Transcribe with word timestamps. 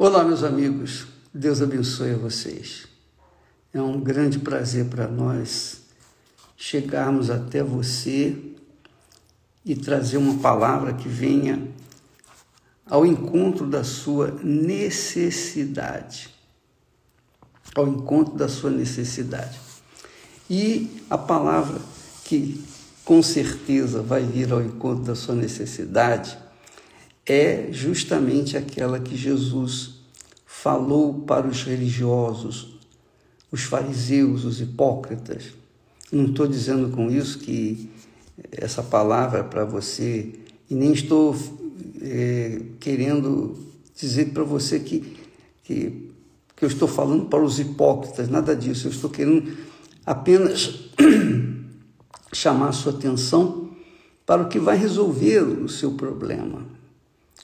Olá, 0.00 0.22
meus 0.22 0.44
amigos. 0.44 1.08
Deus 1.34 1.60
abençoe 1.60 2.12
a 2.12 2.16
vocês. 2.16 2.86
É 3.74 3.82
um 3.82 4.00
grande 4.00 4.38
prazer 4.38 4.84
para 4.84 5.08
nós 5.08 5.80
chegarmos 6.56 7.30
até 7.30 7.64
você 7.64 8.36
e 9.64 9.74
trazer 9.74 10.18
uma 10.18 10.38
palavra 10.38 10.94
que 10.94 11.08
venha 11.08 11.66
ao 12.86 13.04
encontro 13.04 13.66
da 13.66 13.82
sua 13.82 14.30
necessidade. 14.40 16.32
Ao 17.74 17.88
encontro 17.88 18.36
da 18.36 18.46
sua 18.46 18.70
necessidade. 18.70 19.58
E 20.48 21.02
a 21.10 21.18
palavra 21.18 21.80
que 22.22 22.64
com 23.04 23.20
certeza 23.20 24.00
vai 24.00 24.22
vir 24.22 24.52
ao 24.52 24.62
encontro 24.62 25.02
da 25.02 25.16
sua 25.16 25.34
necessidade 25.34 26.38
é 27.32 27.68
justamente 27.70 28.56
aquela 28.56 28.98
que 28.98 29.16
Jesus 29.16 29.98
falou 30.46 31.14
para 31.22 31.46
os 31.46 31.62
religiosos, 31.62 32.78
os 33.50 33.62
fariseus, 33.62 34.44
os 34.44 34.60
hipócritas. 34.60 35.52
Não 36.10 36.26
estou 36.26 36.46
dizendo 36.46 36.90
com 36.94 37.10
isso 37.10 37.38
que 37.38 37.90
essa 38.52 38.82
palavra 38.82 39.40
é 39.40 39.42
para 39.42 39.64
você, 39.64 40.34
e 40.70 40.74
nem 40.74 40.92
estou 40.92 41.36
é, 42.00 42.60
querendo 42.80 43.56
dizer 43.94 44.30
para 44.32 44.44
você 44.44 44.80
que, 44.80 45.16
que, 45.64 46.10
que 46.56 46.64
eu 46.64 46.68
estou 46.68 46.88
falando 46.88 47.26
para 47.26 47.42
os 47.42 47.58
hipócritas, 47.58 48.28
nada 48.28 48.54
disso. 48.54 48.86
Eu 48.86 48.92
estou 48.92 49.10
querendo 49.10 49.56
apenas 50.04 50.90
chamar 52.32 52.68
a 52.68 52.72
sua 52.72 52.92
atenção 52.92 53.70
para 54.24 54.42
o 54.42 54.48
que 54.48 54.58
vai 54.58 54.76
resolver 54.76 55.40
o 55.40 55.68
seu 55.68 55.92
problema. 55.92 56.77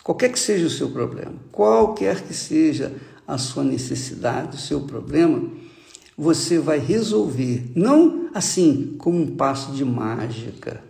Qualquer 0.04 0.30
que 0.30 0.38
seja 0.38 0.66
o 0.66 0.70
seu 0.70 0.90
problema, 0.90 1.34
qualquer 1.50 2.20
que 2.20 2.34
seja 2.34 2.94
a 3.26 3.38
sua 3.38 3.64
necessidade, 3.64 4.58
o 4.58 4.60
seu 4.60 4.82
problema, 4.82 5.50
você 6.14 6.58
vai 6.58 6.78
resolver, 6.78 7.72
não 7.74 8.28
assim 8.34 8.96
como 8.98 9.18
um 9.18 9.34
passo 9.34 9.72
de 9.72 9.82
mágica. 9.82 10.84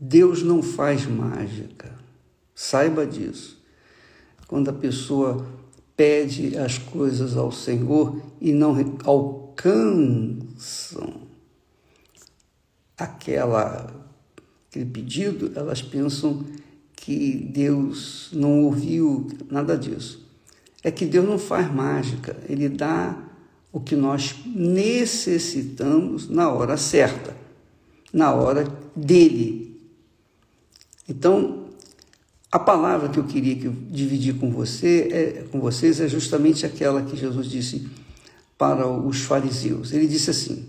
Deus 0.00 0.42
não 0.42 0.60
faz 0.60 1.06
mágica, 1.06 1.96
saiba 2.52 3.06
disso. 3.06 3.62
Quando 4.48 4.68
a 4.68 4.72
pessoa 4.72 5.46
pede 5.96 6.58
as 6.58 6.78
coisas 6.78 7.36
ao 7.36 7.52
Senhor 7.52 8.20
e 8.40 8.52
não 8.52 8.74
alcançam 9.04 10.42
aquela, 12.98 13.88
aquele 14.68 14.86
pedido, 14.86 15.52
elas 15.54 15.80
pensam 15.80 16.44
que 17.02 17.34
Deus 17.34 18.28
não 18.32 18.62
ouviu, 18.62 19.26
nada 19.50 19.76
disso. 19.76 20.24
É 20.84 20.90
que 20.90 21.04
Deus 21.04 21.28
não 21.28 21.36
faz 21.36 21.68
mágica, 21.72 22.36
Ele 22.48 22.68
dá 22.68 23.18
o 23.72 23.80
que 23.80 23.96
nós 23.96 24.36
necessitamos 24.46 26.28
na 26.28 26.48
hora 26.52 26.76
certa, 26.76 27.36
na 28.12 28.32
hora 28.32 28.68
dele. 28.94 29.80
Então, 31.08 31.64
a 32.52 32.58
palavra 32.60 33.08
que 33.08 33.18
eu 33.18 33.24
queria 33.24 33.56
que 33.56 33.68
dividir 33.68 34.38
com 34.38 34.52
você, 34.52 35.08
é, 35.10 35.44
com 35.50 35.60
vocês, 35.60 36.00
é 36.00 36.06
justamente 36.06 36.64
aquela 36.64 37.02
que 37.02 37.16
Jesus 37.16 37.48
disse 37.48 37.88
para 38.56 38.86
os 38.86 39.22
fariseus. 39.22 39.92
Ele 39.92 40.06
disse 40.06 40.30
assim: 40.30 40.68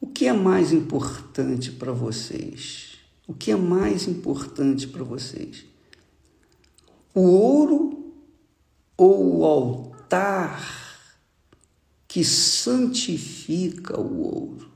O 0.00 0.08
que 0.08 0.26
é 0.26 0.32
mais 0.32 0.72
importante 0.72 1.70
para 1.70 1.92
vocês? 1.92 2.85
O 3.26 3.34
que 3.34 3.50
é 3.50 3.56
mais 3.56 4.06
importante 4.06 4.86
para 4.86 5.02
vocês? 5.02 5.64
O 7.14 7.22
ouro 7.22 8.14
ou 8.96 9.38
o 9.38 9.44
altar 9.44 10.62
que 12.06 12.24
santifica 12.24 13.98
o 13.98 14.22
ouro? 14.22 14.70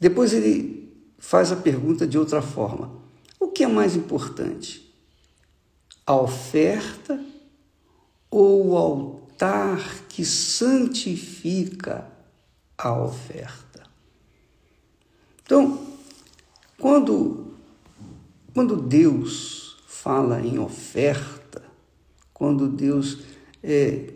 Depois 0.00 0.32
ele 0.32 0.92
faz 1.18 1.52
a 1.52 1.56
pergunta 1.56 2.06
de 2.06 2.18
outra 2.18 2.42
forma: 2.42 2.92
o 3.38 3.48
que 3.48 3.62
é 3.62 3.68
mais 3.68 3.94
importante? 3.94 4.92
A 6.04 6.16
oferta 6.16 7.22
ou 8.30 8.68
o 8.68 8.76
altar 8.76 10.04
que 10.08 10.24
santifica 10.24 12.10
a 12.76 13.00
oferta? 13.00 13.82
Então, 15.42 15.77
quando, 16.98 17.46
quando 18.52 18.76
Deus 18.76 19.76
fala 19.86 20.40
em 20.40 20.58
oferta, 20.58 21.62
quando 22.34 22.66
Deus 22.66 23.18
é, 23.62 24.14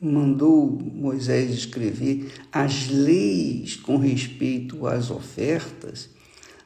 mandou 0.00 0.70
Moisés 0.70 1.50
escrever 1.50 2.32
as 2.52 2.88
leis 2.88 3.74
com 3.74 3.96
respeito 3.96 4.86
às 4.86 5.10
ofertas, 5.10 6.08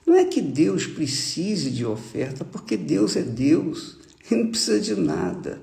não 0.04 0.14
é 0.14 0.26
que 0.26 0.42
Deus 0.42 0.86
precise 0.86 1.70
de 1.70 1.86
oferta, 1.86 2.44
porque 2.44 2.76
Deus 2.76 3.16
é 3.16 3.22
Deus, 3.22 3.96
ele 4.30 4.42
não 4.42 4.50
precisa 4.50 4.80
de 4.80 4.94
nada. 4.94 5.62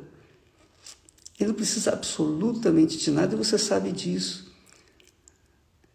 Ele 1.40 1.50
não 1.50 1.56
precisa 1.56 1.92
absolutamente 1.92 2.98
de 2.98 3.12
nada 3.12 3.36
e 3.36 3.38
você 3.38 3.60
sabe 3.60 3.92
disso. 3.92 4.52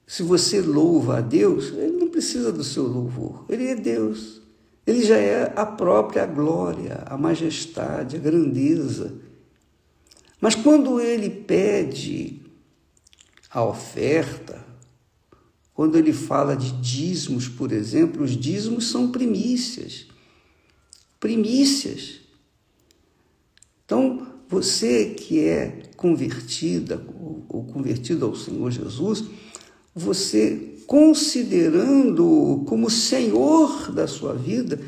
Se 0.07 0.23
você 0.23 0.61
louva 0.61 1.19
a 1.19 1.21
Deus, 1.21 1.73
ele 1.73 2.04
precisa 2.15 2.53
do 2.53 2.63
seu 2.63 2.85
louvor. 2.85 3.45
Ele 3.49 3.67
é 3.67 3.75
Deus. 3.75 4.41
Ele 4.87 5.05
já 5.05 5.17
é 5.17 5.53
a 5.57 5.67
própria 5.67 6.25
glória, 6.27 7.03
a 7.07 7.19
majestade, 7.19 8.15
a 8.15 8.21
grandeza. 8.21 9.17
Mas 10.41 10.55
quando 10.55 11.01
ele 11.01 11.29
pede 11.29 12.41
a 13.51 13.65
oferta, 13.65 14.65
quando 15.73 15.99
ele 15.99 16.13
fala 16.13 16.55
de 16.55 16.71
dízimos, 16.81 17.49
por 17.49 17.73
exemplo, 17.73 18.23
os 18.23 18.37
dízimos 18.37 18.89
são 18.89 19.11
primícias. 19.11 20.07
Primícias. 21.19 22.21
Então, 23.85 24.25
você 24.49 25.07
que 25.15 25.41
é 25.41 25.83
convertida 25.97 27.05
ou 27.49 27.65
convertido 27.65 28.25
ao 28.25 28.37
Senhor 28.37 28.71
Jesus, 28.71 29.25
você 29.95 30.75
considerando-o 30.87 32.65
como 32.65 32.91
Senhor 32.91 33.93
da 33.93 34.07
sua 34.07 34.35
vida, 34.35 34.81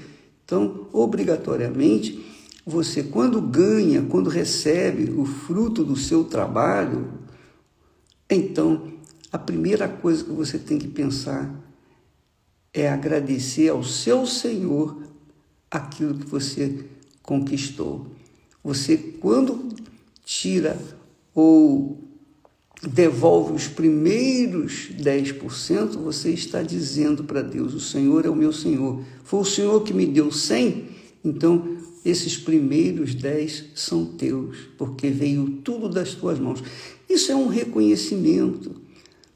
então, 0.45 0.87
obrigatoriamente, 0.93 2.25
você, 2.65 3.03
quando 3.03 3.41
ganha, 3.41 4.03
quando 4.03 4.29
recebe 4.29 5.11
o 5.13 5.25
fruto 5.25 5.85
do 5.85 5.97
seu 5.97 6.25
trabalho, 6.25 7.13
então, 8.29 8.93
a 9.31 9.39
primeira 9.39 9.89
coisa 9.89 10.25
que 10.25 10.33
você 10.33 10.59
tem 10.59 10.79
que 10.79 10.89
pensar 10.89 11.55
é 12.75 12.89
agradecer 12.89 13.69
ao 13.69 13.85
seu 13.85 14.27
Senhor 14.27 15.03
aquilo 15.71 16.19
que 16.19 16.27
você 16.27 16.85
conquistou. 17.23 18.07
Você, 18.63 18.97
quando 18.97 19.69
tira 20.25 20.77
ou 21.35 22.07
devolve 22.83 23.55
os 23.55 23.69
primeiros 23.69 24.91
10%, 24.99 25.97
você 25.99 26.31
está 26.31 26.63
dizendo 26.63 27.25
para 27.25 27.43
Deus: 27.43 27.75
O 27.75 27.81
Senhor 27.81 28.27
é 28.27 28.31
o 28.31 28.37
meu 28.37 28.53
Senhor. 28.53 29.03
Foi 29.25 29.41
o 29.41 29.45
Senhor 29.45 29.83
que 29.83 29.95
me 29.95 30.07
deu 30.07 30.31
100, 30.31 30.85
então 31.25 31.77
esses 32.05 32.37
primeiros 32.37 33.15
10 33.15 33.65
são 33.75 34.05
teus, 34.05 34.57
porque 34.79 35.09
veio 35.09 35.61
tudo 35.65 35.89
das 35.89 36.15
tuas 36.15 36.39
mãos. 36.39 36.63
Isso 37.09 37.33
é 37.33 37.35
um 37.35 37.49
reconhecimento. 37.49 38.81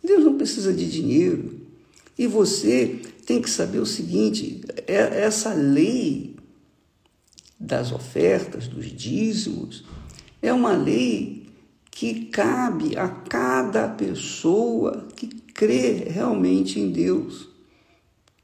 Deus 0.03 0.25
não 0.25 0.37
precisa 0.37 0.73
de 0.73 0.91
dinheiro. 0.91 1.61
E 2.17 2.27
você 2.27 3.01
tem 3.27 3.41
que 3.41 3.51
saber 3.51 3.79
o 3.79 3.87
seguinte: 3.87 4.61
é 4.87 5.23
essa 5.23 5.53
lei 5.53 6.37
das 7.59 7.93
ofertas, 7.93 8.69
dos 8.69 8.87
dízimos, 8.87 9.85
é 10.41 10.53
uma 10.53 10.73
lei 10.73 11.40
que 11.91 12.27
cabe 12.27 12.97
a 12.97 13.09
cada 13.09 13.89
pessoa 13.89 15.09
que 15.17 15.27
crê 15.27 16.05
realmente 16.09 16.79
em 16.79 16.91
Deus, 16.91 17.49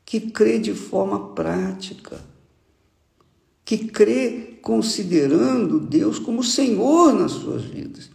que 0.04 0.20
crê 0.20 0.58
de 0.58 0.74
forma 0.74 1.34
prática, 1.34 2.20
que 3.64 3.78
crê 3.78 4.58
considerando 4.60 5.80
Deus 5.80 6.18
como 6.18 6.42
Senhor 6.42 7.12
nas 7.14 7.32
suas 7.32 7.62
vidas. 7.64 8.10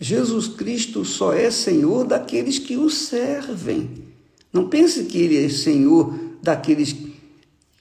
Jesus 0.00 0.48
Cristo 0.48 1.04
só 1.04 1.32
é 1.32 1.50
Senhor 1.50 2.04
daqueles 2.04 2.58
que 2.58 2.76
o 2.76 2.90
servem. 2.90 4.04
Não 4.52 4.68
pense 4.68 5.04
que 5.04 5.18
ele 5.18 5.44
é 5.44 5.48
Senhor 5.48 6.14
daqueles 6.42 6.94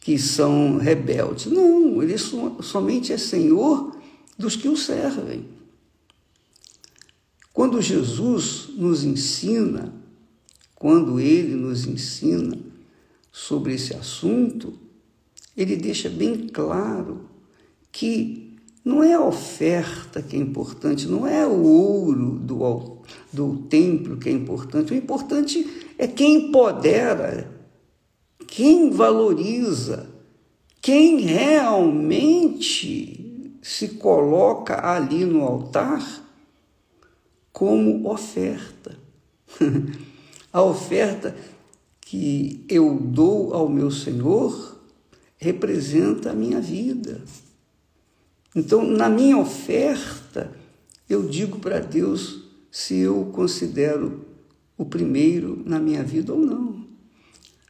que 0.01 0.17
são 0.17 0.77
rebeldes. 0.77 1.45
Não, 1.45 2.01
ele 2.03 2.15
somente 2.17 3.13
é 3.13 3.17
Senhor 3.17 3.95
dos 4.37 4.55
que 4.55 4.67
o 4.67 4.75
servem. 4.75 5.45
Quando 7.53 7.79
Jesus 7.79 8.69
nos 8.75 9.03
ensina, 9.03 9.93
quando 10.73 11.19
ele 11.19 11.55
nos 11.55 11.85
ensina 11.85 12.57
sobre 13.31 13.75
esse 13.75 13.93
assunto, 13.93 14.73
ele 15.55 15.75
deixa 15.75 16.09
bem 16.09 16.47
claro 16.47 17.29
que 17.91 18.57
não 18.83 19.03
é 19.03 19.13
a 19.13 19.23
oferta 19.23 20.19
que 20.21 20.35
é 20.35 20.39
importante, 20.39 21.07
não 21.07 21.27
é 21.27 21.45
o 21.45 21.61
ouro 21.63 22.39
do, 22.39 23.03
do 23.31 23.57
templo 23.69 24.17
que 24.17 24.29
é 24.29 24.31
importante, 24.31 24.91
o 24.91 24.97
importante 24.97 25.93
é 25.97 26.07
quem 26.07 26.47
empodera, 26.47 27.49
quem 28.47 28.89
valoriza, 28.89 30.09
quem 30.81 31.21
realmente 31.21 32.33
se 33.61 33.89
coloca 33.89 34.85
ali 34.85 35.23
no 35.23 35.43
altar 35.43 36.22
como 37.53 38.09
oferta. 38.09 38.97
a 40.51 40.61
oferta 40.61 41.35
que 42.01 42.65
eu 42.67 42.95
dou 42.99 43.53
ao 43.53 43.69
meu 43.69 43.91
Senhor 43.91 44.81
representa 45.37 46.31
a 46.31 46.33
minha 46.33 46.59
vida. 46.59 47.21
Então, 48.55 48.85
na 48.85 49.09
minha 49.09 49.37
oferta, 49.37 50.51
eu 51.09 51.27
digo 51.27 51.59
para 51.59 51.79
Deus 51.79 52.43
se 52.71 52.97
eu 52.97 53.29
considero 53.31 54.25
o 54.77 54.85
primeiro 54.85 55.61
na 55.65 55.79
minha 55.79 56.03
vida 56.03 56.33
ou 56.33 56.39
não. 56.39 56.85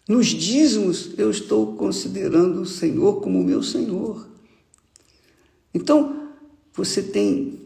Nos 0.07 0.27
dízimos, 0.27 1.12
eu 1.18 1.30
estou 1.30 1.75
considerando 1.75 2.62
o 2.62 2.65
Senhor 2.65 3.21
como 3.21 3.44
meu 3.44 3.63
Senhor. 3.63 4.27
Então, 5.74 6.31
você 6.74 7.01
tem 7.01 7.62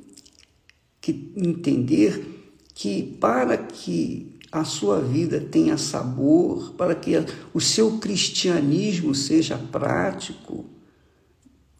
que 1.07 1.31
entender 1.38 2.51
que 2.74 3.18
para 3.19 3.57
que 3.57 4.36
a 4.51 4.65
sua 4.65 5.00
vida 5.00 5.39
tenha 5.39 5.77
sabor, 5.77 6.74
para 6.74 6.95
que 6.95 7.13
o 7.54 7.62
seu 7.62 7.98
cristianismo 7.98 9.15
seja 9.15 9.57
prático, 9.57 10.65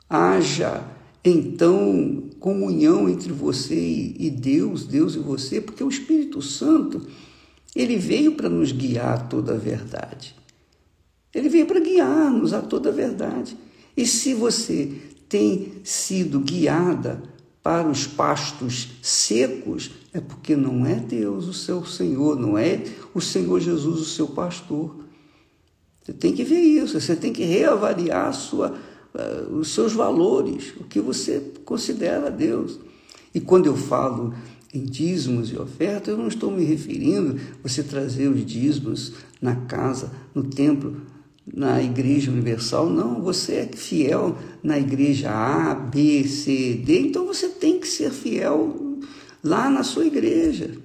haja 0.10 0.84
então 1.24 2.30
comunhão 2.40 3.10
entre 3.10 3.34
você 3.34 3.76
e 4.18 4.30
Deus, 4.30 4.86
Deus 4.86 5.16
e 5.16 5.20
você, 5.20 5.60
porque 5.60 5.84
o 5.84 5.90
Espírito 5.90 6.42
Santo, 6.42 7.06
ele 7.76 7.98
veio 7.98 8.34
para 8.34 8.48
nos 8.48 8.72
guiar 8.72 9.14
a 9.14 9.18
toda 9.18 9.56
a 9.56 9.58
verdade. 9.58 10.36
Ele 11.34 11.50
veio 11.50 11.66
para 11.66 11.82
guiar-nos 11.82 12.54
a 12.54 12.62
toda 12.62 12.90
a 12.90 12.94
verdade. 12.94 13.58
E 13.96 14.06
se 14.06 14.34
você 14.34 14.94
tem 15.28 15.74
sido 15.84 16.40
guiada 16.40 17.22
para 17.68 17.90
os 17.90 18.08
pastos 18.08 18.92
secos, 19.02 19.92
é 20.14 20.22
porque 20.22 20.56
não 20.56 20.86
é 20.86 20.96
Deus 20.96 21.50
o 21.50 21.54
seu 21.54 21.86
Senhor, 21.86 22.40
não 22.40 22.58
é 22.58 22.82
o 23.14 23.20
Senhor 23.20 23.60
Jesus 23.60 24.00
o 24.00 24.06
seu 24.06 24.26
pastor. 24.26 24.96
Você 26.02 26.14
tem 26.14 26.34
que 26.34 26.46
ver 26.46 26.62
isso, 26.62 26.98
você 26.98 27.14
tem 27.14 27.34
que 27.34 27.44
reavaliar 27.44 28.34
sua, 28.34 28.74
uh, 29.14 29.54
os 29.54 29.74
seus 29.74 29.92
valores, 29.92 30.76
o 30.80 30.86
que 30.86 31.02
você 31.02 31.44
considera 31.66 32.32
Deus. 32.32 32.80
E 33.36 33.42
quando 33.42 33.66
eu 33.66 33.76
falo 33.76 34.34
em 34.74 34.86
dízimos 34.86 35.52
e 35.52 35.58
ofertas, 35.58 36.08
eu 36.08 36.18
não 36.18 36.30
estou 36.30 36.50
me 36.50 36.64
referindo 36.64 37.38
a 37.38 37.68
você 37.68 37.84
trazer 37.84 38.30
os 38.30 38.46
dízimos 38.46 39.12
na 39.42 39.58
casa, 39.58 40.10
no 40.34 40.46
templo, 40.46 41.02
na 41.54 41.82
igreja 41.82 42.32
universal, 42.32 42.90
não, 42.90 43.22
você 43.22 43.54
é 43.54 43.66
fiel 43.66 44.38
na 44.62 44.78
igreja 44.78 45.32
A, 45.32 45.74
B, 45.74 46.28
C, 46.28 46.74
D, 46.74 47.00
então 47.00 47.26
você 47.26 47.48
tem 47.48 47.80
que 47.80 47.88
ser 47.88 48.12
fiel 48.12 49.00
lá 49.44 49.70
na 49.70 49.84
sua 49.84 50.06
igreja. 50.06 50.78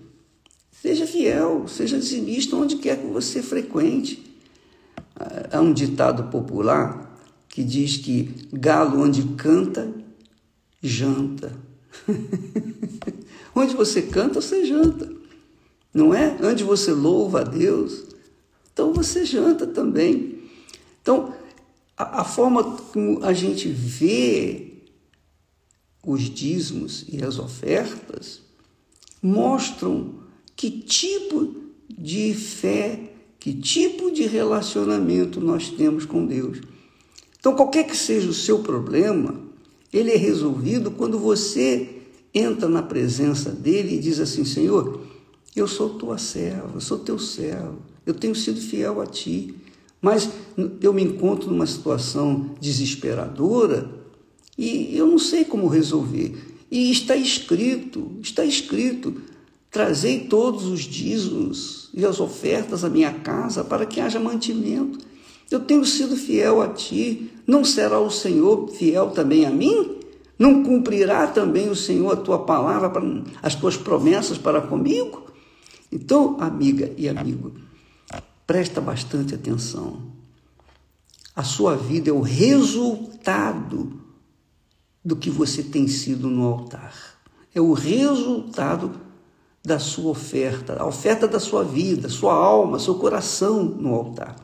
Seja 0.71 1.07
fiel, 1.07 1.67
seja 1.69 1.99
dizimista 1.99 2.57
onde 2.57 2.77
quer 2.77 2.99
que 2.99 3.07
você 3.07 3.43
frequente. 3.43 4.25
Há 5.53 5.61
um 5.61 5.73
ditado 5.73 6.25
popular 6.25 7.17
que 7.49 7.63
diz 7.63 7.99
que 7.99 8.49
galo 8.53 9.01
onde 9.01 9.23
canta, 9.37 9.93
janta. 10.83 11.53
onde 13.55 13.75
você 13.77 14.03
canta, 14.03 14.41
você 14.41 14.65
janta. 14.65 15.13
Não 15.93 16.15
é? 16.15 16.37
Onde 16.43 16.65
você 16.65 16.93
louva 16.93 17.41
a 17.41 17.45
Deus, 17.45 18.05
então 18.73 18.93
você 18.93 19.25
janta 19.25 19.67
também. 19.67 20.42
Então, 21.03 21.35
a, 21.97 22.23
a 22.23 22.25
forma 22.25 22.65
como 22.65 23.23
a 23.25 23.33
gente 23.33 23.69
vê 23.69 24.73
os 26.07 26.23
dízimos 26.23 27.05
e 27.09 27.23
as 27.23 27.39
ofertas 27.39 28.41
mostram 29.21 30.15
que 30.57 30.71
tipo 30.71 31.55
de 31.89 32.35
fé, 32.35 33.13
que 33.39 33.53
tipo 33.53 34.11
de 34.11 34.23
relacionamento 34.23 35.41
nós 35.41 35.69
temos 35.69 36.05
com 36.07 36.25
Deus. 36.25 36.61
Então, 37.39 37.55
qualquer 37.55 37.85
que 37.85 37.97
seja 37.97 38.29
o 38.29 38.35
seu 38.35 38.61
problema, 38.61 39.41
ele 39.93 40.13
é 40.13 40.17
resolvido 40.17 40.91
quando 40.91 41.19
você 41.19 42.03
entra 42.35 42.69
na 42.69 42.83
presença 42.83 43.51
dele 43.51 43.97
e 43.97 44.01
diz 44.01 44.21
assim: 44.21 44.45
Senhor, 44.45 45.01
eu 45.55 45.67
sou 45.69 45.91
tua 45.91 46.19
serva, 46.19 46.71
eu 46.75 46.81
sou 46.81 46.99
teu 46.99 47.19
servo, 47.19 47.79
eu 48.07 48.15
tenho 48.15 48.35
sido 48.35 48.61
fiel 48.61 49.01
a 49.01 49.07
ti. 49.07 49.55
Mas 50.03 50.29
eu 50.81 50.93
me 50.93 51.05
encontro 51.05 51.49
numa 51.49 51.67
situação 51.67 52.51
desesperadora 52.61 53.89
e 54.59 54.97
eu 54.97 55.07
não 55.07 55.19
sei 55.19 55.45
como 55.45 55.69
resolver. 55.69 56.37
E 56.69 56.91
está 56.91 57.15
escrito, 57.15 58.11
está 58.21 58.45
escrito: 58.45 59.15
trazei 59.71 60.21
todos 60.21 60.67
os 60.67 60.81
dízimos 60.81 61.89
e 61.95 62.05
as 62.05 62.19
ofertas 62.19 62.85
à 62.85 62.91
minha 62.91 63.13
casa 63.13 63.63
para 63.63 63.87
que 63.87 64.01
haja 64.01 64.19
mantimento. 64.19 64.99
Eu 65.49 65.61
tenho 65.61 65.85
sido 65.85 66.17
fiel 66.17 66.61
a 66.63 66.69
ti, 66.69 67.31
não 67.47 67.65
será 67.65 68.01
o 68.01 68.11
Senhor 68.11 68.69
fiel 68.71 69.11
também 69.11 69.47
a 69.47 69.51
mim? 69.51 69.99
Não 70.39 70.65
cumprirá 70.65 71.27
também 71.27 71.69
o 71.69 71.77
Senhor 71.77 72.11
a 72.11 72.17
tua 72.17 72.41
palavra, 72.41 72.91
as 73.43 73.55
tuas 73.55 73.77
promessas 73.77 74.39
para 74.39 74.63
comigo? 74.63 75.27
Então, 75.93 76.39
amiga 76.41 76.91
e 76.97 77.09
amigo, 77.09 77.53
Presta 78.47 78.81
bastante 78.81 79.35
atenção. 79.35 80.03
A 81.35 81.43
sua 81.43 81.77
vida 81.77 82.11
é 82.11 82.13
o 82.13 82.21
resultado 82.21 84.01
do 85.05 85.17
que 85.17 85.31
você 85.31 85.63
tem 85.63 85.89
sido 85.89 86.29
no 86.29 86.45
altar. 86.47 86.95
É 87.55 87.61
o 87.61 87.73
resultado 87.73 89.01
da 89.65 89.79
sua 89.79 90.11
oferta, 90.11 90.77
a 90.81 90.87
oferta 90.87 91.29
da 91.29 91.39
sua 91.39 91.65
vida, 91.65 92.09
sua 92.09 92.35
alma, 92.35 92.79
seu 92.79 92.97
coração 92.97 93.63
no 93.65 93.95
altar. 93.95 94.37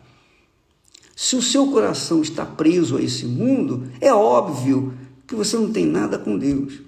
Se 1.14 1.34
o 1.34 1.42
seu 1.42 1.66
coração 1.72 2.22
está 2.22 2.46
preso 2.46 2.96
a 2.96 3.02
esse 3.02 3.26
mundo, 3.26 3.90
é 4.00 4.14
óbvio 4.14 4.96
que 5.26 5.34
você 5.34 5.56
não 5.56 5.72
tem 5.72 5.84
nada 5.84 6.16
com 6.16 6.38
Deus. 6.38 6.80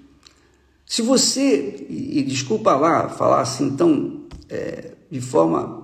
Se 0.85 1.01
você, 1.01 1.85
e, 1.89 2.23
desculpa 2.23 2.75
lá 2.75 3.09
falar 3.09 3.41
assim 3.41 3.75
tão 3.75 4.21
é, 4.49 4.93
de 5.09 5.19
forma 5.19 5.80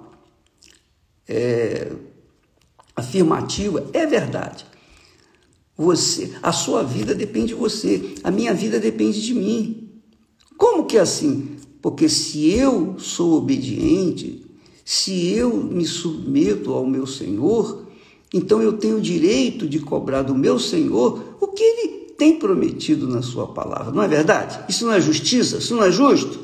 é, 1.27 1.91
afirmativa, 2.95 3.85
é 3.93 4.05
verdade. 4.05 4.65
Você, 5.77 6.33
a 6.41 6.51
sua 6.51 6.81
vida 6.81 7.13
depende 7.13 7.47
de 7.47 7.53
você, 7.53 8.15
a 8.23 8.31
minha 8.31 8.53
vida 8.53 8.79
depende 8.79 9.21
de 9.21 9.33
mim. 9.33 9.89
Como 10.57 10.85
que 10.85 10.97
é 10.97 11.01
assim? 11.01 11.57
Porque 11.81 12.09
se 12.09 12.49
eu 12.49 12.95
sou 12.97 13.37
obediente, 13.37 14.43
se 14.83 15.27
eu 15.27 15.55
me 15.55 15.85
submeto 15.85 16.73
ao 16.73 16.85
meu 16.85 17.05
Senhor, 17.05 17.85
então 18.33 18.61
eu 18.61 18.73
tenho 18.73 18.97
o 18.97 19.01
direito 19.01 19.67
de 19.67 19.79
cobrar 19.79 20.23
do 20.23 20.33
meu 20.33 20.57
Senhor 20.57 21.35
o 21.39 21.47
que 21.47 21.63
ele 21.63 22.07
tem 22.17 22.39
prometido 22.39 23.07
na 23.07 23.21
sua 23.21 23.47
palavra. 23.47 23.91
Não 23.91 24.01
é 24.01 24.07
verdade? 24.07 24.59
Isso 24.67 24.85
não 24.85 24.93
é 24.93 24.99
justiça? 24.99 25.57
Isso 25.57 25.75
não 25.75 25.83
é 25.83 25.91
justo? 25.91 26.39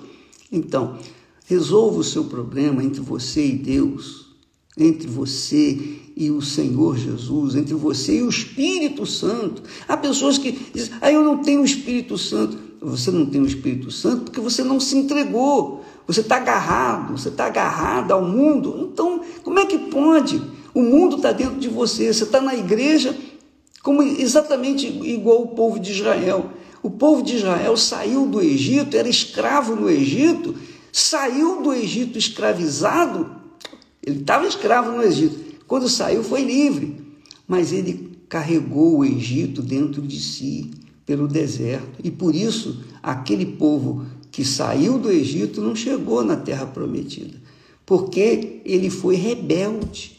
Então, 0.52 1.00
resolva 1.46 2.00
o 2.00 2.04
seu 2.04 2.26
problema 2.26 2.84
entre 2.84 3.02
você 3.02 3.48
e 3.48 3.54
Deus 3.54 4.33
entre 4.78 5.08
você 5.08 5.78
e 6.16 6.32
o 6.32 6.42
Senhor 6.42 6.98
Jesus, 6.98 7.56
entre 7.56 7.74
você 7.74 8.18
e 8.18 8.24
o 8.24 8.30
Espírito 8.30 9.06
Santo. 9.06 9.64
Há 9.88 9.96
pessoas 9.96 10.38
que 10.38 10.52
dizem, 10.74 10.94
ah, 11.02 11.12
eu 11.12 11.24
não 11.24 11.38
tenho 11.38 11.62
o 11.62 11.66
Espírito 11.66 12.18
Santo. 12.18 12.58
Você 12.82 13.12
não 13.12 13.26
tem 13.26 13.42
o 13.42 13.46
Espírito 13.46 13.90
Santo 13.92 14.24
porque 14.24 14.42
você 14.42 14.64
não 14.64 14.80
se 14.80 14.98
entregou. 14.98 15.86
Você 16.06 16.20
está 16.22 16.38
agarrado, 16.38 17.18
você 17.18 17.30
está 17.30 17.46
agarrado 17.46 18.12
ao 18.12 18.24
mundo. 18.24 18.90
Então, 18.92 19.22
como 19.44 19.60
é 19.60 19.66
que 19.66 19.78
pode? 19.78 20.42
O 20.74 20.82
mundo 20.82 21.18
está 21.18 21.32
dentro 21.32 21.60
de 21.60 21.70
você. 21.70 22.12
Você 22.12 22.24
está 22.24 22.42
na 22.42 22.56
igreja 22.56 23.16
como 23.82 24.02
exatamente 24.02 24.88
igual 24.88 25.44
o 25.44 25.48
povo 25.50 25.80
de 25.80 25.92
Israel. 25.92 26.52
O 26.82 26.90
povo 26.90 27.22
de 27.22 27.36
Israel 27.36 27.78
saiu 27.78 28.26
do 28.26 28.42
Egito, 28.42 28.98
era 28.98 29.08
escravo 29.08 29.76
no 29.76 29.90
Egito, 29.90 30.56
saiu 30.92 31.62
do 31.62 31.72
Egito 31.72 32.18
escravizado 32.18 33.43
ele 34.06 34.20
estava 34.20 34.48
escravo 34.48 34.92
no 34.92 35.04
Egito. 35.04 35.40
Quando 35.68 35.90
saiu, 35.90 36.24
foi 36.24 36.44
livre. 36.44 36.98
Mas 37.48 37.72
ele 37.72 38.18
carregou 38.30 39.00
o 39.00 39.06
Egito 39.06 39.62
dentro 39.62 40.02
de 40.02 40.20
si, 40.20 40.72
pelo 41.06 41.28
deserto. 41.28 42.00
E 42.04 42.12
por 42.12 42.36
isso, 42.36 42.84
aquele 43.02 43.46
povo 43.46 44.06
que 44.32 44.44
saiu 44.44 44.98
do 44.98 45.12
Egito 45.12 45.62
não 45.62 45.76
chegou 45.76 46.24
na 46.24 46.36
terra 46.36 46.66
prometida, 46.66 47.40
porque 47.86 48.62
ele 48.66 48.90
foi 48.90 49.16
rebelde. 49.16 50.18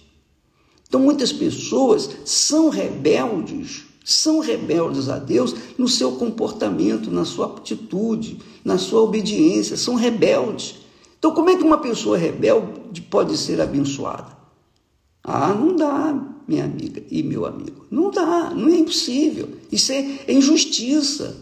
Então, 0.87 1.00
muitas 1.00 1.33
pessoas 1.33 2.09
são 2.25 2.69
rebeldes 2.69 3.85
são 4.05 4.41
rebeldes 4.41 5.09
a 5.09 5.19
Deus 5.19 5.55
no 5.79 5.88
seu 5.88 6.12
comportamento, 6.12 7.11
na 7.11 7.25
sua 7.25 7.47
atitude, 7.47 8.38
na 8.62 8.76
sua 8.76 9.00
obediência, 9.00 9.79
são 9.79 9.95
rebeldes. 9.95 10.84
Então, 11.25 11.35
como 11.35 11.49
é 11.49 11.57
que 11.57 11.64
uma 11.64 11.78
pessoa 11.78 12.19
rebelde 12.19 13.00
pode 13.00 13.38
ser 13.38 13.59
abençoada? 13.59 14.37
Ah, 15.23 15.54
não 15.54 15.75
dá, 15.75 16.12
minha 16.47 16.66
amiga 16.66 17.02
e 17.11 17.23
meu 17.23 17.47
amigo. 17.47 17.87
Não 17.90 18.11
dá, 18.11 18.50
não 18.50 18.69
é 18.69 18.76
impossível. 18.76 19.49
Isso 19.73 19.90
é, 19.90 20.21
é 20.26 20.35
injustiça. 20.35 21.35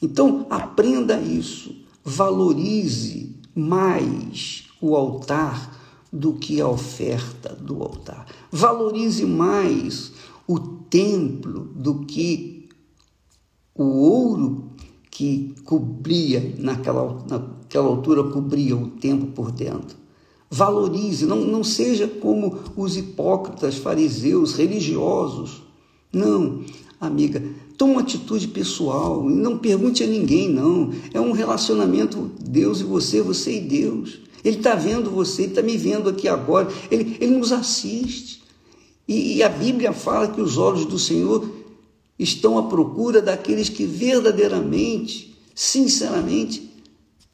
Então, 0.00 0.46
aprenda 0.48 1.20
isso. 1.20 1.76
Valorize 2.02 3.36
mais 3.54 4.64
o 4.80 4.96
altar 4.96 5.78
do 6.10 6.32
que 6.32 6.58
a 6.58 6.66
oferta 6.66 7.54
do 7.54 7.82
altar. 7.82 8.26
Valorize 8.50 9.26
mais 9.26 10.10
o 10.48 10.58
templo 10.58 11.64
do 11.76 12.06
que 12.06 12.66
o 13.74 13.84
ouro 13.84 14.71
que 15.12 15.54
cobria 15.66 16.54
naquela, 16.58 17.22
naquela 17.28 17.86
altura 17.86 18.24
cobria 18.24 18.74
o 18.74 18.88
templo 18.88 19.28
por 19.28 19.52
dentro. 19.52 19.94
Valorize, 20.50 21.26
não, 21.26 21.36
não 21.36 21.62
seja 21.62 22.08
como 22.08 22.58
os 22.74 22.96
hipócritas, 22.96 23.76
fariseus, 23.76 24.54
religiosos. 24.54 25.62
Não, 26.10 26.62
amiga, 26.98 27.42
toma 27.76 27.92
uma 27.92 28.00
atitude 28.00 28.48
pessoal, 28.48 29.22
não 29.22 29.58
pergunte 29.58 30.02
a 30.02 30.06
ninguém, 30.06 30.48
não. 30.48 30.90
É 31.12 31.20
um 31.20 31.32
relacionamento 31.32 32.30
Deus 32.40 32.80
e 32.80 32.84
você, 32.84 33.20
você 33.20 33.58
e 33.58 33.60
Deus. 33.60 34.18
Ele 34.42 34.56
está 34.56 34.74
vendo 34.74 35.10
você, 35.10 35.42
ele 35.42 35.50
está 35.50 35.62
me 35.62 35.76
vendo 35.76 36.08
aqui 36.08 36.26
agora, 36.26 36.68
ele, 36.90 37.18
ele 37.20 37.36
nos 37.36 37.52
assiste. 37.52 38.42
E, 39.06 39.36
e 39.36 39.42
a 39.42 39.48
Bíblia 39.50 39.92
fala 39.92 40.28
que 40.28 40.40
os 40.40 40.56
olhos 40.56 40.86
do 40.86 40.98
Senhor 40.98 41.61
estão 42.18 42.58
à 42.58 42.64
procura 42.64 43.20
daqueles 43.20 43.68
que 43.68 43.84
verdadeiramente, 43.84 45.36
sinceramente, 45.54 46.70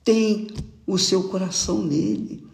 têm 0.05 0.49
o 0.87 0.99
seu 0.99 1.25
coração 1.25 1.83
nele. 1.83 2.47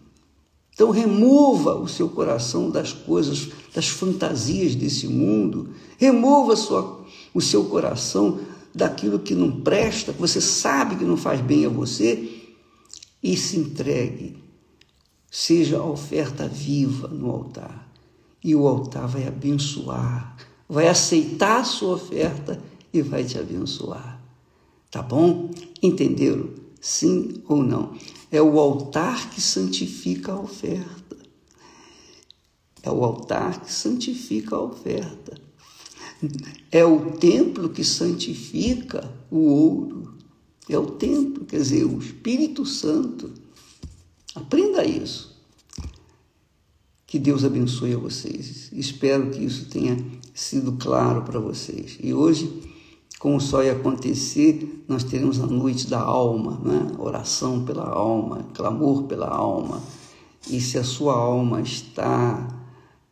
Então, 0.73 0.89
remova 0.89 1.75
o 1.75 1.87
seu 1.87 2.09
coração 2.09 2.69
das 2.69 2.91
coisas, 2.91 3.49
das 3.73 3.87
fantasias 3.87 4.75
desse 4.75 5.07
mundo, 5.07 5.69
remova 5.97 6.55
sua, 6.55 7.05
o 7.33 7.41
seu 7.41 7.65
coração 7.65 8.39
daquilo 8.73 9.19
que 9.19 9.33
não 9.33 9.61
presta, 9.61 10.11
que 10.11 10.19
você 10.19 10.41
sabe 10.41 10.97
que 10.97 11.05
não 11.05 11.15
faz 11.15 11.39
bem 11.39 11.65
a 11.65 11.69
você, 11.69 12.29
e 13.23 13.37
se 13.37 13.57
entregue 13.57 14.45
seja 15.35 15.79
a 15.79 15.83
oferta 15.83 16.47
viva 16.47 17.09
no 17.09 17.29
altar. 17.29 17.91
E 18.41 18.55
o 18.55 18.65
altar 18.65 19.05
vai 19.05 19.27
abençoar, 19.27 20.37
vai 20.67 20.87
aceitar 20.87 21.61
a 21.61 21.63
sua 21.63 21.95
oferta 21.95 22.61
e 22.93 23.01
vai 23.01 23.23
te 23.23 23.37
abençoar. 23.37 24.21
Tá 24.89 25.01
bom? 25.01 25.51
Entenderam? 25.81 26.49
Sim 26.79 27.43
ou 27.47 27.63
não? 27.63 27.95
É 28.31 28.41
o 28.41 28.59
altar 28.59 29.29
que 29.29 29.41
santifica 29.41 30.33
a 30.33 30.39
oferta. 30.39 31.17
É 32.83 32.91
o 32.91 33.03
altar 33.03 33.61
que 33.61 33.73
santifica 33.73 34.55
a 34.55 34.61
oferta. 34.61 35.39
É 36.71 36.85
o 36.85 37.11
templo 37.13 37.69
que 37.69 37.83
santifica 37.83 39.11
o 39.31 39.39
ouro. 39.39 40.15
É 40.69 40.77
o 40.77 40.91
templo, 40.91 41.45
quer 41.45 41.57
dizer, 41.57 41.85
o 41.85 41.99
Espírito 41.99 42.65
Santo 42.65 43.31
Aprenda 44.35 44.85
isso. 44.85 45.34
Que 47.15 47.19
Deus 47.19 47.45
abençoe 47.45 47.93
a 47.93 47.97
vocês. 47.97 48.69
Espero 48.73 49.29
que 49.31 49.41
isso 49.41 49.69
tenha 49.69 49.95
sido 50.33 50.73
claro 50.73 51.21
para 51.21 51.39
vocês. 51.39 51.97
E 52.03 52.13
hoje, 52.13 52.61
como 53.19 53.39
só 53.39 53.63
ia 53.63 53.71
acontecer, 53.71 54.83
nós 54.85 55.01
teremos 55.05 55.39
a 55.39 55.45
noite 55.45 55.87
da 55.87 56.01
alma, 56.01 56.59
né? 56.61 56.91
oração 56.99 57.63
pela 57.63 57.87
alma, 57.87 58.45
clamor 58.53 59.03
pela 59.03 59.29
alma. 59.29 59.81
E 60.49 60.59
se 60.59 60.77
a 60.77 60.83
sua 60.83 61.13
alma 61.13 61.61
está 61.61 62.49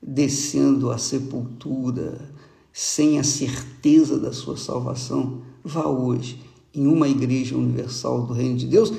descendo 0.02 0.92
à 0.92 0.98
sepultura, 0.98 2.30
sem 2.74 3.18
a 3.20 3.24
certeza 3.24 4.20
da 4.20 4.34
sua 4.34 4.58
salvação, 4.58 5.44
vá 5.64 5.88
hoje 5.88 6.42
em 6.74 6.88
uma 6.88 7.08
igreja 7.08 7.56
universal 7.56 8.26
do 8.26 8.34
Reino 8.34 8.58
de 8.58 8.68
Deus 8.68 8.92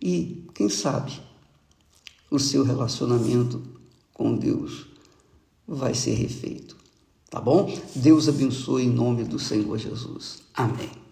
e, 0.00 0.46
quem 0.54 0.68
sabe, 0.68 1.10
o 2.30 2.38
seu 2.38 2.62
relacionamento 2.62 3.74
com 4.14 4.34
Deus 4.36 4.86
vai 5.66 5.92
ser 5.92 6.14
refeito. 6.14 6.76
Tá 7.28 7.40
bom? 7.40 7.76
Deus 7.96 8.28
abençoe 8.28 8.84
em 8.84 8.90
nome 8.90 9.24
do 9.24 9.38
Senhor 9.38 9.76
Jesus. 9.76 10.42
Amém. 10.54 11.03